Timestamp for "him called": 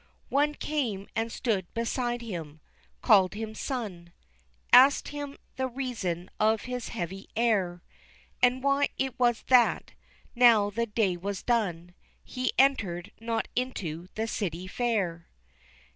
2.23-3.35